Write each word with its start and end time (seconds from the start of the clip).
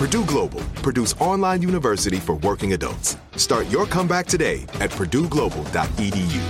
Purdue 0.00 0.24
Global, 0.24 0.60
Purdue's 0.82 1.12
online 1.20 1.60
university 1.60 2.16
for 2.16 2.36
working 2.36 2.72
adults. 2.72 3.18
Start 3.36 3.68
your 3.68 3.84
comeback 3.84 4.24
today 4.26 4.62
at 4.80 4.88
purdueglobal.edu. 4.92 6.40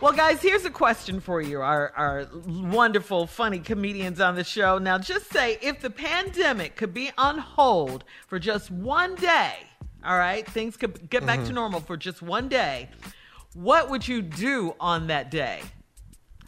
Well, 0.00 0.14
guys, 0.14 0.40
here's 0.40 0.64
a 0.64 0.70
question 0.70 1.20
for 1.20 1.42
you, 1.42 1.60
our, 1.60 1.92
our 1.94 2.26
wonderful, 2.46 3.26
funny 3.26 3.58
comedians 3.58 4.22
on 4.22 4.36
the 4.36 4.44
show. 4.44 4.78
Now, 4.78 4.96
just 4.96 5.30
say 5.30 5.58
if 5.60 5.82
the 5.82 5.90
pandemic 5.90 6.76
could 6.76 6.94
be 6.94 7.10
on 7.18 7.36
hold 7.36 8.04
for 8.26 8.38
just 8.38 8.70
one 8.70 9.14
day, 9.16 9.52
all 10.02 10.16
right, 10.16 10.46
things 10.48 10.78
could 10.78 11.10
get 11.10 11.26
back 11.26 11.40
to 11.44 11.50
Mhm. 11.50 11.54
normal 11.56 11.80
for 11.80 11.98
just 11.98 12.22
one 12.22 12.48
day, 12.48 12.88
what 13.52 13.90
would 13.90 14.08
you 14.08 14.22
do 14.22 14.74
on 14.80 15.08
that 15.08 15.30
day? 15.30 15.60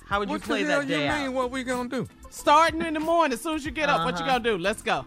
How 0.07 0.21
would 0.21 0.31
you 0.31 0.37
What 0.37 0.43
play 0.43 0.63
the 0.63 0.71
hell 0.71 0.81
that 0.81 0.89
day 0.89 1.05
you 1.05 1.11
out? 1.11 1.21
mean? 1.21 1.35
What 1.35 1.51
we 1.51 1.65
gonna 1.65 1.91
do? 1.91 2.09
Starting 2.31 2.81
in 2.81 2.95
the 2.95 3.01
morning, 3.01 3.35
as 3.35 3.43
soon 3.43 3.57
as 3.57 3.65
you 3.67 3.73
get 3.73 3.91
up, 3.91 4.07
what 4.07 4.15
you 4.19 4.25
Uh-huh. 4.25 4.39
gonna 4.39 4.57
do? 4.57 4.57
Let's 4.57 4.81
go. 4.81 5.05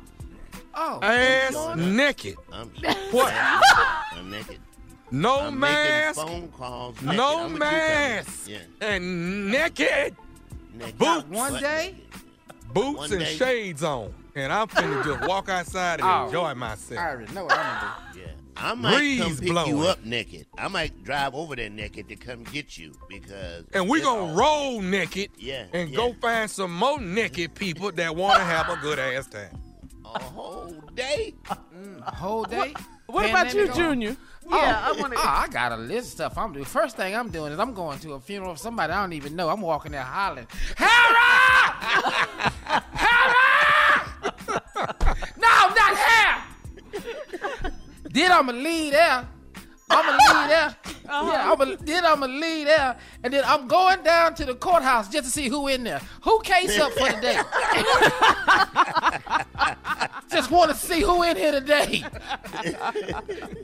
Oh, 0.75 1.00
Ass 1.01 1.75
naked. 1.78 2.35
I'm, 2.51 2.69
What? 3.11 3.31
I'm 3.34 4.29
naked. 4.31 4.59
No 5.11 5.41
I'm 5.41 5.59
mask. 5.59 6.19
phone 6.19 6.47
calls. 6.50 7.00
naked. 7.01 7.17
No 7.17 7.39
I'm 7.41 7.45
a 7.45 7.50
cucumber. 7.50 7.59
mask. 7.59 8.50
Yeah. 8.50 8.57
And 8.81 9.51
naked. 9.51 10.16
Naked. 10.73 10.97
Boots. 10.97 11.25
One 11.29 11.59
day. 11.61 11.95
Boots 12.73 12.97
One 12.97 13.11
and 13.11 13.19
day. 13.22 13.35
shades 13.35 13.84
on. 13.84 14.11
And 14.35 14.51
I'm 14.51 14.67
finna 14.67 15.03
just 15.06 15.28
walk 15.29 15.50
outside 15.50 16.00
and 16.00 16.09
Oh. 16.09 16.25
enjoy 16.25 16.56
myself. 16.56 17.00
I 17.00 17.09
already 17.11 17.31
know 17.34 17.44
what 17.45 17.53
I'm 17.57 17.81
gonna 17.81 17.95
do. 18.16 18.19
Yeah. 18.22 18.25
I 18.57 18.73
might 18.73 18.95
Breeze 18.97 19.22
come 19.22 19.38
pick 19.38 19.50
blowing. 19.50 19.69
you 19.69 19.81
up 19.84 20.03
naked. 20.05 20.45
I 20.57 20.67
might 20.69 21.03
drive 21.03 21.35
over 21.35 21.55
there 21.55 21.69
naked 21.69 22.09
to 22.09 22.16
come 22.16 22.44
get 22.45 22.78
you 22.78 22.94
because. 23.09 23.66
And 23.73 23.88
we 23.88 24.01
gonna 24.01 24.22
all- 24.22 24.35
roll 24.35 24.81
naked 24.81 25.29
Yeah. 25.38 25.66
and 25.73 25.90
yeah. 25.91 25.95
go 25.95 26.16
find 26.19 26.50
some 26.50 26.73
more 26.75 27.00
naked 27.00 27.53
people 27.53 27.91
that 27.91 28.16
wanna 28.16 28.44
have 28.44 28.69
a 28.69 28.78
good 28.78 28.97
ass 28.97 29.28
time. 29.28 29.59
A 30.16 30.19
whole 30.24 30.74
day. 30.96 31.35
Mm, 31.75 32.01
whole 32.03 32.44
day. 32.44 32.74
What 33.07 33.29
about 33.29 33.53
you, 33.53 33.68
Junior? 33.74 34.16
Yeah, 34.50 34.88
oh, 34.90 34.94
I 34.97 35.01
wanna- 35.01 35.16
Oh, 35.18 35.22
I 35.24 35.47
got 35.50 35.72
a 35.72 35.78
list 35.78 36.07
of 36.07 36.12
stuff 36.13 36.38
I'm 36.38 36.51
doing. 36.53 36.66
First 36.66 36.97
thing 36.97 37.16
I'm 37.16 37.29
doing 37.29 37.51
is 37.53 37.59
I'm 37.59 37.74
going 37.74 38.00
to 38.00 38.13
a 38.13 38.19
funeral 38.19 38.52
of 38.52 38.59
somebody 38.59 38.91
I 38.91 39.02
don't 39.02 39.13
even 39.13 39.35
know. 39.35 39.50
I'm 39.50 39.62
walking 39.62 39.91
there 39.94 40.02
hollering, 40.03 40.47
Harry! 40.75 41.16
Harry! 42.94 44.31
no, 45.38 45.47
not 45.47 45.96
Harry! 45.97 46.41
then 48.12 48.31
I'm 48.31 48.46
gonna 48.47 48.57
leave 48.59 48.91
there. 48.91 49.28
I'm 49.90 50.06
gonna 50.06 50.18
leave 50.40 50.47
there. 50.50 50.75
Yeah, 51.06 51.52
I'm 51.52 51.57
gonna, 51.57 51.78
then 51.78 52.06
I'm 52.06 52.19
gonna 52.22 52.34
leave 52.34 52.66
there, 52.66 52.97
and 53.23 53.34
then 53.34 53.44
I'm 53.46 53.68
going 53.68 54.02
down 54.03 54.34
to 54.35 54.46
the 54.46 54.56
courthouse 54.56 55.07
just 55.09 55.25
to 55.25 55.31
see 55.31 55.47
who 55.50 55.68
in 55.68 55.84
there. 55.84 56.02
Who 56.23 56.40
case 56.41 56.79
up 56.79 56.91
for 56.94 57.09
the 57.12 57.22
day? 57.22 57.40
just 60.31 60.51
want 60.51 60.72
to 60.72 60.78
see 60.78 61.01
who 61.01 61.24
in 61.24 61.35
here 61.38 61.51
today. 61.51 62.03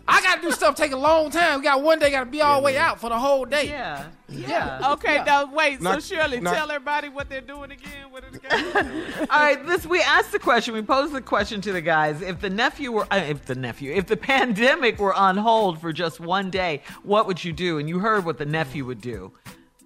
I 0.07 0.21
gotta 0.21 0.41
do 0.41 0.51
stuff 0.51 0.75
take 0.75 0.91
a 0.91 0.97
long 0.97 1.29
time. 1.31 1.59
We 1.59 1.63
got 1.63 1.81
one 1.81 1.99
day, 1.99 2.11
gotta 2.11 2.25
be 2.29 2.41
all 2.41 2.59
the 2.61 2.65
way 2.65 2.77
out 2.77 2.99
for 2.99 3.09
the 3.09 3.17
whole 3.19 3.45
day. 3.45 3.67
Yeah. 3.67 4.05
Yeah. 4.27 4.91
Okay, 4.93 5.15
Yeah. 5.15 5.23
now 5.23 5.51
wait. 5.53 5.81
Not- 5.81 6.01
so 6.03 6.15
Shirley, 6.15 6.39
not- 6.39 6.53
tell 6.55 6.69
everybody 6.71 7.09
what 7.09 7.29
they're 7.29 7.41
doing 7.41 7.71
again. 7.71 8.11
What 8.11 8.23
it 8.23 8.35
again? 8.35 9.27
All 9.29 9.39
right, 9.39 9.65
this 9.65 9.85
we 9.87 10.01
asked 10.01 10.31
the 10.31 10.39
question. 10.39 10.73
We 10.73 10.81
posed 10.83 11.13
the 11.13 11.21
question 11.21 11.61
to 11.61 11.71
the 11.71 11.81
guys: 11.81 12.21
If 12.21 12.39
the 12.39 12.49
nephew 12.49 12.91
were, 12.91 13.07
uh, 13.11 13.17
if 13.27 13.45
the 13.45 13.55
nephew, 13.55 13.91
if 13.93 14.05
the 14.07 14.17
pandemic 14.33 14.99
were 14.99 15.13
on 15.13 15.37
hold 15.37 15.81
for 15.81 15.91
just 15.93 16.19
one 16.19 16.49
day, 16.51 16.83
what 17.03 17.25
would 17.27 17.43
you 17.43 17.53
do? 17.53 17.79
And 17.79 17.89
you 17.89 17.99
heard 17.99 18.23
what 18.25 18.37
the 18.37 18.45
nephew 18.45 18.85
would 18.85 19.01
do, 19.01 19.31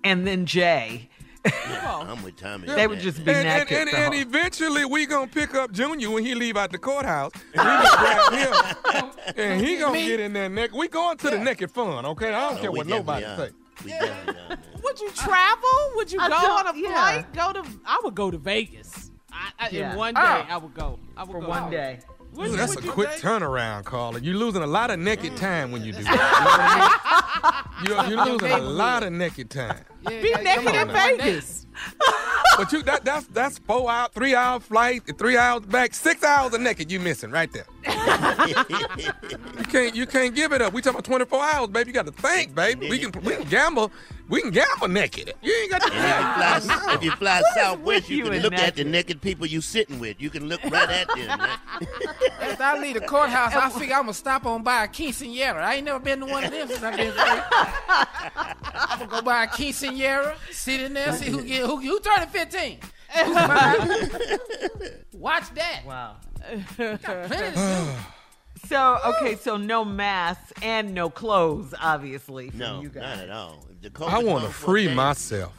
and 0.04 0.28
then 0.28 0.46
Jay. 0.46 1.10
I'm 1.46 2.24
with 2.24 2.38
Tommy. 2.38 2.68
They 2.68 2.88
would 2.88 3.00
just 3.00 3.24
be 3.24 3.32
and, 3.32 3.48
and, 3.48 3.70
naked. 3.70 3.78
and, 3.78 3.90
the 3.90 3.98
and 3.98 4.14
eventually 4.16 4.86
we 4.86 5.06
gonna 5.06 5.28
pick 5.28 5.54
up 5.56 5.72
Junior 5.72 6.10
when 6.10 6.26
he 6.26 6.36
leave 6.36 6.56
out 6.58 6.72
the 6.72 6.78
courthouse. 6.78 7.32
And 7.54 7.64
we 7.68 7.86
gonna 7.86 8.78
grab 8.82 9.04
him. 9.04 9.12
And 9.38 9.62
he 9.66 9.78
gonna 9.78 9.94
Me? 9.94 10.08
get 10.08 10.20
in 10.20 10.34
there 10.34 10.50
naked. 10.50 10.76
We 10.76 10.88
going 10.88 11.18
to 11.18 11.30
the 11.30 11.38
naked 11.40 11.72
fun, 11.72 12.06
okay? 12.06 12.34
I 12.34 12.50
don't 12.50 12.58
Oh, 12.60 12.62
care 12.62 12.72
what 12.72 12.88
nobody 12.88 13.26
say. 13.26 13.32
are. 13.32 13.50
We 13.84 13.90
definitely 13.92 14.42
are, 14.42 14.48
man. 14.50 14.60
Would 14.84 15.00
you 15.00 15.10
travel? 15.12 15.70
Would 15.96 16.12
you 16.12 16.20
I 16.22 16.30
go 16.30 16.36
on 16.36 16.76
a 16.76 16.80
yeah. 16.80 16.92
flight? 16.94 17.34
Go 17.34 17.54
to? 17.54 17.64
I 17.86 18.00
would 18.04 18.16
go 18.16 18.32
to 18.32 18.38
Vegas. 18.38 19.12
I, 19.32 19.50
I, 19.60 19.70
Yeah. 19.70 19.92
In 19.94 19.98
one 19.98 20.14
day, 20.14 20.20
Ah. 20.24 20.46
I 20.50 20.58
would 20.58 20.74
go. 20.74 21.00
I 21.18 21.24
would 21.24 21.32
for 21.32 21.42
go. 21.42 21.48
one 21.50 21.72
day. 21.72 22.00
Would 22.36 22.48
Ooh, 22.48 22.52
you- 22.52 22.58
that's 22.58 22.76
a 22.76 22.82
quick 22.82 23.10
date? 23.12 23.22
turnaround, 23.22 23.86
Carla. 23.86 24.20
You're 24.20 24.36
losing 24.36 24.64
a 24.64 24.68
lot 24.68 24.92
of 24.92 25.00
naked 25.00 25.34
mm. 25.34 25.38
time 25.38 25.72
when 25.72 25.84
you 25.84 25.94
do 25.94 26.04
that. 26.04 27.74
You 27.84 27.90
know 27.90 27.96
what 27.96 28.06
I 28.06 28.10
mean? 28.10 28.18
You're, 28.18 28.26
you're 28.26 28.26
losing 28.26 28.52
a 28.52 28.60
lot 28.64 29.04
of 29.04 29.12
naked 29.14 29.50
time. 29.50 29.84
Yeah, 30.04 30.22
Be 30.22 30.34
naked 30.44 30.68
in 30.68 30.74
now. 30.74 30.86
One 30.86 30.88
day. 30.94 31.18
Vegas. 31.18 31.66
but 32.58 32.72
you 32.72 32.84
that 32.84 33.04
that's 33.04 33.26
that's 33.28 33.58
four 33.60 33.90
hour, 33.90 34.10
three 34.14 34.36
hour 34.36 34.60
flight, 34.60 35.18
three 35.18 35.38
hours 35.38 35.66
back, 35.66 35.94
six 35.94 36.24
hours 36.24 36.54
of 36.54 36.62
naked 36.62 36.92
you 36.92 37.00
missing 37.00 37.32
right 37.32 37.52
there. 37.52 37.66
You 39.58 39.64
can't 39.66 39.96
you 39.96 40.06
can't 40.06 40.36
give 40.36 40.52
it 40.52 40.62
up. 40.62 40.74
We 40.74 40.82
talking 40.82 41.00
about 41.00 41.06
24 41.06 41.44
hours, 41.44 41.68
baby. 41.70 41.90
You 41.90 41.94
got 41.94 42.06
to 42.06 42.12
think, 42.12 42.56
baby. 42.56 42.90
We 42.90 43.00
can 43.00 43.12
we 43.24 43.36
can 43.36 43.48
gamble. 43.50 43.92
We 44.30 44.42
can 44.42 44.52
gamble 44.52 44.88
naked. 44.88 45.34
You 45.42 45.54
ain't 45.54 45.72
got 45.72 45.82
to. 45.82 45.94
And 45.94 46.60
if 46.60 46.64
you 46.64 46.72
fly, 46.72 46.94
if 46.94 47.04
you 47.04 47.12
fly 47.12 47.42
Southwest, 47.56 48.10
you, 48.10 48.18
you 48.18 48.24
can 48.24 48.34
and 48.34 48.44
look 48.44 48.54
at 48.54 48.76
the 48.76 48.84
naked? 48.84 48.92
naked 48.92 49.22
people 49.22 49.46
you 49.46 49.62
sitting 49.62 50.00
with. 50.00 50.22
You 50.22 50.30
can 50.30 50.48
look 50.48 50.64
right 50.64 50.90
at 50.90 51.08
them. 51.10 51.28
man. 51.28 51.58
After 52.42 52.64
I 52.64 52.80
leave 52.80 52.96
the 52.96 53.02
courthouse, 53.02 53.54
I 53.54 53.70
figure 53.70 53.96
I'm 53.96 54.04
gonna 54.04 54.14
stop 54.14 54.46
on 54.46 54.64
by 54.64 54.86
a 54.86 54.88
quinceanera. 54.88 55.62
I 55.62 55.76
ain't 55.76 55.86
never 55.86 56.00
been 56.00 56.22
to 56.22 56.26
one 56.26 56.44
of 56.44 56.52
them 56.52 56.68
since 56.68 56.84
I've 56.84 56.96
been 56.96 57.12
free. 57.12 57.42
I'm 58.74 59.00
gonna 59.00 59.12
go 59.12 59.22
by 59.22 59.44
a 59.44 59.48
quinceanera, 59.48 60.36
sit 60.52 60.82
in 60.82 60.94
there, 60.94 61.14
see 61.14 61.30
who 61.30 61.44
get 61.44 61.66
who 61.66 61.78
who 61.78 62.00
turning 62.00 62.30
15. 62.30 62.80
Watch 65.14 65.54
that. 65.56 65.84
Wow. 65.86 66.16
Plenty 66.44 66.98
to 66.98 67.52
do. 67.56 68.68
So 68.68 68.98
okay, 69.06 69.36
so 69.36 69.58
no 69.58 69.84
masks 69.84 70.54
and 70.62 70.94
no 70.94 71.10
clothes, 71.10 71.74
obviously. 71.82 72.50
No, 72.54 72.82
you 72.82 72.90
guys. 72.90 73.18
not 73.18 73.24
at 73.26 73.30
all. 73.30 73.66
The 73.82 73.90
COVID 73.90 74.08
I 74.10 74.24
want 74.24 74.26
to 74.26 74.32
comes 74.32 74.42
for 74.44 74.48
a 74.48 74.52
free 74.72 74.88
day, 74.88 74.94
myself. 74.94 75.54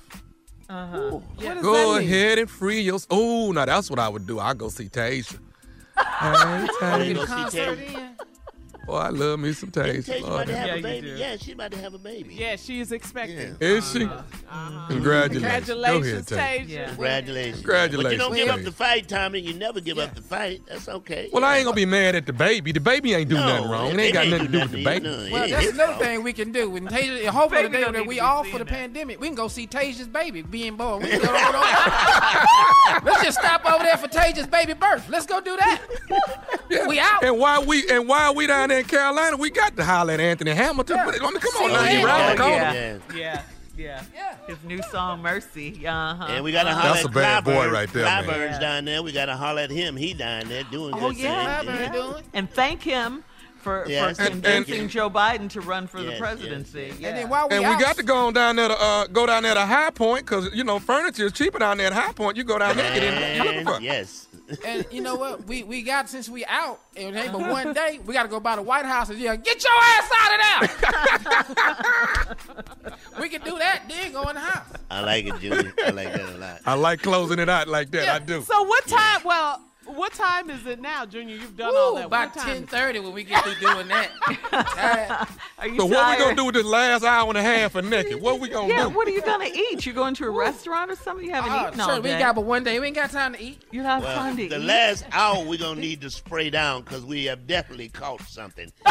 Uh-huh. 0.69 1.11
What 1.11 1.39
does 1.55 1.63
Go 1.63 1.97
ahead 1.99 2.39
and 2.39 2.49
free 2.49 2.81
your. 2.81 2.99
Oh, 3.11 3.53
now 3.53 3.67
that's 3.67 3.91
what 3.91 3.99
I 3.99 4.09
would 4.09 4.27
do. 4.27 4.39
I 4.41 4.55
go 4.55 4.69
see 4.69 4.89
Tasia. 4.89 5.39
Hey, 5.97 7.11
You 7.11 7.15
Tasia. 7.17 8.17
Go 8.87 8.93
see 8.93 8.93
Concert 8.93 8.93
Tay. 8.93 8.93
in. 8.93 8.95
Boy, 8.95 8.97
I 8.97 9.09
love 9.11 9.41
me 9.41 9.53
some 9.53 9.71
Tay 9.71 9.99
Tasia. 9.99 10.21
about 10.27 10.47
to 10.47 10.57
have 10.57 10.67
Yeah, 10.69 10.75
a 10.75 10.83
baby. 10.83 11.09
Yeah, 11.17 11.37
she 11.37 11.53
about 11.53 11.71
to 11.73 11.79
have 11.79 11.95
a 11.95 11.99
baby. 11.99 12.35
Yeah, 12.35 12.57
she 12.57 12.81
is 12.81 12.93
expecting. 12.93 13.57
Is 13.61 13.91
she? 13.93 14.09
Congratulations. 14.89 15.43
Congratulations, 15.43 16.29
Go 16.29 16.37
ahead, 16.37 16.59
Tasia. 16.59 16.65
Tasia. 16.65 16.69
Yeah. 16.69 16.87
Congratulations. 16.87 17.57
Congratulations. 17.57 18.03
But 18.05 18.13
you 18.13 18.19
don't 18.19 18.35
give 18.35 18.49
up 18.49 18.63
the 18.65 18.73
fight, 18.73 19.09
Tommy. 19.09 19.41
You 19.41 19.55
never 19.55 19.81
give 19.81 19.99
up 19.99 20.15
the 20.15 20.23
fight. 20.23 20.63
That's 20.69 20.89
okay. 20.89 21.29
Well, 21.33 21.45
I 21.45 21.57
ain't 21.59 21.65
gonna 21.65 21.75
be 21.77 21.87
mad 21.87 22.15
at 22.15 22.27
the 22.27 22.33
baby. 22.33 22.73
The 22.73 22.81
baby 22.81 23.15
ain't 23.15 23.29
do 23.29 23.37
No, 23.37 23.47
nothing 23.47 23.71
wrong. 23.71 23.91
It 23.93 23.99
ain't 24.01 24.15
got 24.15 24.29
nothing 24.29 24.47
to 24.47 24.53
do 24.53 24.61
with 24.61 24.71
the 24.73 24.85
baby. 24.85 25.07
No, 25.07 25.29
Well, 25.33 25.49
that's 25.49 25.69
another 25.73 25.95
thing 26.05 26.23
we 26.23 26.33
can 26.33 26.53
do. 26.53 26.71
When 26.71 26.87
Tasia, 26.87 27.27
hopefully 27.27 27.63
the 27.63 27.69
day 27.69 27.85
that 27.85 27.93
we 27.93 28.03
to 28.03 28.09
be 28.09 28.21
off 28.21 28.45
seeing 28.45 28.53
for 28.53 28.59
the 28.59 28.65
pandemic, 28.71 29.21
we 29.21 29.27
can 29.29 29.35
go 29.37 29.49
see 29.49 29.67
Tasia's 29.67 30.09
baby 30.09 30.43
being 30.43 30.77
born. 30.77 31.03
We 31.03 31.09
can 31.11 31.21
go, 31.21 31.27
go- 31.27 31.33
go- 31.53 33.01
Let's 33.05 33.23
just 33.23 33.39
stop 33.39 33.65
over 33.67 33.83
there 33.83 33.97
for 33.97 34.09
Tasia's 34.09 34.47
baby 34.47 34.75
birth. 34.75 35.09
Let's 35.09 35.27
go 35.27 35.41
do 35.41 35.57
that. 35.57 35.81
We 36.89 36.99
out. 37.01 37.23
And 37.25 37.39
while 37.39 37.65
we 37.65 37.89
and 37.91 38.09
while 38.09 38.35
we 38.35 38.47
down 38.47 38.69
there 38.69 38.74
in 38.79 38.85
Carolina, 38.85 39.37
we 39.37 39.51
got 39.51 39.77
to 39.77 39.85
holler 39.85 40.15
at 40.15 40.21
Anthony 40.21 40.53
Hamilton. 40.53 40.97
Yeah. 40.97 41.03
I 41.07 41.11
mean, 41.31 41.41
come 41.41 41.65
on 41.65 41.73
now, 41.73 41.85
yeah. 41.85 41.93
you 41.93 42.37
the 42.37 42.43
corner. 42.43 42.55
yeah. 42.55 42.73
Yeah. 42.73 42.99
Yeah. 43.15 43.43
Yeah. 43.77 44.03
Yeah. 44.15 44.37
His 44.47 44.63
new 44.65 44.81
song, 44.91 45.21
Mercy. 45.23 45.85
Uh-huh. 45.87 46.27
And 46.29 46.45
we 46.45 46.53
got 46.53 46.65
to 46.65 46.73
holler 46.75 46.95
That's 46.95 47.05
at 47.07 47.11
a 47.11 47.15
bad 47.15 47.45
boy 47.45 47.69
right 47.71 47.93
there, 47.93 48.05
man. 48.05 48.25
Clyburn's 48.25 48.53
Yeah. 48.53 48.59
down 48.61 48.85
there. 48.85 49.03
We 49.03 49.13
got 49.13 49.27
to 49.27 49.37
holler 49.37 49.63
at 49.63 49.71
him. 49.71 49.97
He 49.97 50.15
down 50.15 50.49
there 50.49 50.63
doing 50.65 50.95
Oh, 50.95 51.11
good 51.11 51.17
yeah. 51.19 51.61
things. 51.61 51.71
Clyburn 51.73 51.93
doing. 51.93 52.25
and 52.35 52.51
thank 52.51 52.83
him 52.83 53.25
for, 53.65 53.85
Yes. 53.89 54.17
for 54.17 54.23
And- 54.23 54.31
convincing 54.43 54.81
and- 54.83 54.91
Joe 54.91 55.11
Biden 55.11 55.49
to 55.51 55.61
run 55.61 55.87
for 55.89 56.01
the 56.01 56.11
Yes, 56.11 56.21
presidency. 56.21 56.87
yes, 56.93 56.97
Yeah. 57.01 57.09
And 57.09 57.19
then 57.19 57.29
while 57.29 57.49
we 57.49 57.57
And 57.57 57.65
out, 57.65 57.79
we 57.79 57.83
got 57.85 57.97
to 57.97 58.03
go 58.05 58.27
on 58.29 58.33
down 58.35 58.55
there 58.57 58.69
to 58.69 58.81
uh, 58.81 59.07
go 59.09 59.27
down 59.27 59.43
there 59.43 59.55
to 59.55 59.67
High 59.67 59.91
Point 59.91 60.25
because 60.27 60.51
you 60.55 60.63
know 60.63 60.79
furniture 60.79 61.27
is 61.27 61.33
cheaper 61.33 61.59
down 61.59 61.79
there 61.79 61.89
at 61.89 61.93
High 61.93 62.13
Point. 62.13 62.37
You 62.37 62.45
go 62.45 62.59
down 62.59 62.77
there 62.77 62.87
and 62.87 62.95
get 62.95 63.03
in. 63.03 63.37
You 63.37 63.43
looking 63.43 63.59
And 63.61 63.69
for? 63.69 63.81
yes. 63.81 64.29
And 64.65 64.85
you 64.91 65.01
know 65.01 65.15
what? 65.15 65.47
We 65.47 65.63
we 65.63 65.81
got 65.83 66.09
since 66.11 66.29
we 66.29 66.45
out, 66.45 66.79
it 66.95 67.15
ain't 67.15 67.33
but 67.33 67.41
one 67.41 67.73
day. 67.81 67.99
We 68.05 68.13
got 68.13 68.25
to 68.25 68.29
go 68.29 68.39
by 68.41 68.57
the 68.57 68.63
White 68.63 68.85
House 68.85 69.09
and 69.09 69.19
yell, 69.19 69.37
"Get 69.39 69.65
your 69.65 69.73
ass 69.83 70.11
out 70.21 70.35
of 70.35 70.41
there!" 71.57 72.37
we 73.21 73.29
can 73.31 73.41
do 73.43 73.59
that. 73.59 73.83
Then 73.89 74.13
go 74.13 74.23
in 74.29 74.35
the 74.35 74.41
house. 74.41 74.67
I 74.91 75.01
like 75.01 75.27
it, 75.27 75.41
Julie. 75.41 75.73
I 75.85 75.91
like 75.91 76.13
that 76.13 76.35
a 76.35 76.39
lot. 76.39 76.61
I 76.67 76.75
like 76.75 77.01
closing 77.03 77.39
it 77.39 77.49
out 77.49 77.69
like 77.69 77.91
that. 77.93 78.09
I 78.09 78.19
do. 78.19 78.43
So 78.43 78.63
what 78.65 78.87
time? 78.87 79.23
Well, 79.25 79.61
what 79.87 80.13
time 80.13 80.51
is 80.51 80.67
it 80.67 80.81
now, 80.81 81.05
Junior? 81.07 81.37
You've 81.37 81.57
done 81.57 81.75
all 81.75 81.95
that. 81.97 82.07
about 82.07 82.29
What 82.29 82.35
time 82.39 82.47
ten 82.47 82.57
is 82.57 82.63
it? 82.65 82.69
thirty 82.71 83.01
when 83.01 83.13
we 83.13 83.25
get 83.25 83.43
through 83.45 83.55
doing 83.57 83.89
that. 83.89 84.11
Uh, 84.53 85.25
Are 85.59 85.69
you 85.69 85.79
So 85.79 85.87
what 85.87 86.11
we 86.19 86.25
gonna 86.25 86.37
do 86.37 86.45
with 86.47 86.55
this 86.55 86.65
last 86.65 87.05
hour 87.05 87.29
and 87.29 87.39
a 87.39 87.43
half 87.43 87.75
of 87.75 87.85
naked? 87.85 88.21
What 88.21 88.41
we 88.41 88.49
gonna 88.49 88.69
do? 88.69 88.73
Yeah, 88.75 88.85
do? 88.85 88.91
what 88.91 89.07
are 89.09 89.13
you 89.13 89.23
gonna 89.23 89.49
eat? 89.53 89.85
You 89.87 89.93
going 89.93 90.15
to 90.17 90.25
a 90.27 90.31
restaurant 90.31 90.91
or 90.91 90.97
something? 90.97 91.25
You 91.27 91.33
haven't 91.33 91.53
oh, 91.53 91.69
eaten 91.69 91.81
all 91.81 91.89
sure, 91.89 91.97
we 91.97 92.03
day. 92.03 92.11
ain't 92.13 92.21
got 92.21 92.35
but 92.35 92.45
one 92.45 92.65
day. 92.65 92.79
We 92.81 92.87
ain't 92.87 92.97
got 92.97 93.11
time 93.11 93.35
to 93.35 93.43
eat. 93.43 93.63
you 93.71 93.83
have 93.83 94.03
Well, 94.03 94.17
fun 94.17 94.37
to 94.37 94.49
the 94.49 94.57
eat. 94.57 94.63
last 94.63 95.05
hour 95.13 95.45
we're 95.45 95.59
gonna 95.59 95.81
need 95.81 96.01
to 96.03 96.11
spray 96.11 96.51
down 96.51 96.83
because 96.83 97.05
we 97.05 97.25
have 97.27 97.47
definitely 97.47 97.89
caught 97.89 98.23
something. 98.23 98.73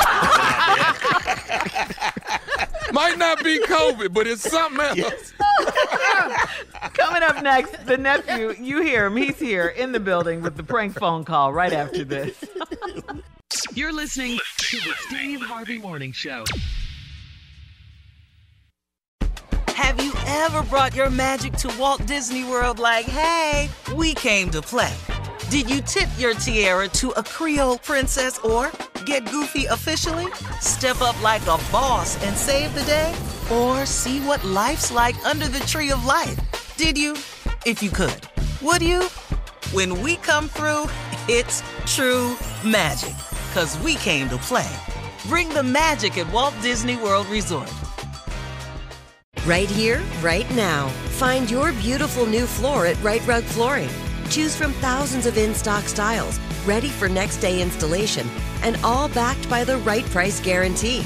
Might 2.92 3.18
not 3.18 3.44
be 3.44 3.60
COVID, 3.66 4.14
but 4.14 4.28
it's 4.28 4.50
something 4.50 5.00
else. 5.04 5.34
Coming 7.04 7.24
up 7.24 7.44
next, 7.44 7.86
the 7.86 7.98
nephew. 7.98 8.56
You 8.58 8.82
hear 8.82 9.08
him. 9.08 9.18
He's 9.18 9.38
here 9.38 9.68
in 9.68 9.92
the 9.92 10.00
building 10.00 10.42
with 10.42 10.56
the 10.56 10.64
prank 10.64 10.98
phone 10.98 11.26
call 11.26 11.52
right 11.52 11.74
after 11.74 12.06
this. 12.06 12.46
You're 13.74 13.92
listening 13.92 14.40
to 14.60 14.78
the 14.78 14.94
Steve 15.00 15.42
Harvey 15.42 15.80
Morning 15.80 16.14
Show. 16.14 16.46
Have 19.68 20.02
you 20.02 20.14
ever 20.26 20.64
brought 20.64 20.96
your 20.96 21.10
magic 21.10 21.52
to 21.58 21.78
Walt 21.78 22.06
Disney 22.06 22.46
World 22.46 22.80
like, 22.80 23.06
hey, 23.06 23.70
we 23.94 24.14
came 24.14 24.50
to 24.52 24.62
play? 24.62 24.94
Did 25.50 25.70
you 25.70 25.82
tip 25.82 26.08
your 26.18 26.34
tiara 26.36 26.88
to 26.88 27.10
a 27.12 27.24
Creole 27.24 27.80
princess 27.80 28.40
or 28.40 28.72
get 29.06 29.30
goofy 29.30 29.66
officially? 29.66 30.32
Step 30.62 31.02
up 31.02 31.22
like 31.22 31.42
a 31.44 31.60
boss 31.70 32.16
and 32.24 32.38
save 32.38 32.74
the 32.74 32.84
day? 32.84 33.14
Or 33.52 33.86
see 33.86 34.22
what 34.22 34.42
life's 34.46 34.90
like 34.90 35.18
under 35.26 35.50
the 35.50 35.60
tree 35.68 35.92
of 35.92 36.06
life? 36.06 36.40
Did 36.84 36.98
you? 36.98 37.14
If 37.66 37.82
you 37.82 37.90
could. 37.90 38.28
Would 38.62 38.82
you? 38.82 39.04
When 39.72 40.02
we 40.02 40.18
come 40.18 40.50
through, 40.50 40.90
it's 41.30 41.64
true 41.86 42.36
magic. 42.66 43.16
Cause 43.54 43.78
we 43.78 43.96
came 43.96 44.28
to 44.28 44.38
play. 44.40 44.70
Bring 45.30 45.48
the 45.48 45.64
magic 45.64 46.18
at 46.18 46.30
Walt 46.34 46.54
Disney 46.62 46.98
World 46.98 47.26
Resort. 47.28 47.72
Right 49.46 49.70
here, 49.70 50.02
right 50.22 50.50
now. 50.56 50.90
Find 51.24 51.50
your 51.50 51.72
beautiful 51.72 52.26
new 52.26 52.46
floor 52.46 52.86
at 52.86 53.02
Rite 53.02 53.26
Rug 53.26 53.46
Flooring. 53.46 53.90
Choose 54.30 54.54
from 54.54 54.74
thousands 54.74 55.26
of 55.26 55.38
in 55.38 55.56
stock 55.56 55.86
styles, 55.86 56.38
ready 56.66 56.90
for 56.90 57.08
next 57.08 57.38
day 57.38 57.62
installation, 57.62 58.28
and 58.62 58.76
all 58.84 59.08
backed 59.08 59.50
by 59.50 59.64
the 59.64 59.78
right 59.78 60.06
price 60.08 60.42
guarantee. 60.42 61.06